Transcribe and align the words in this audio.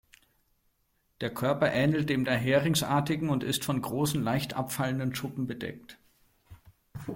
Der 1.21 1.31
Körper 1.31 1.71
ähnelt 1.73 2.09
dem 2.09 2.25
der 2.25 2.33
Heringsartigen 2.35 3.29
und 3.29 3.43
ist 3.43 3.63
von 3.63 3.79
großen, 3.83 4.19
leicht 4.23 4.55
abfallenden 4.55 5.13
Schuppen 5.13 5.45
bedeckt. 5.45 5.99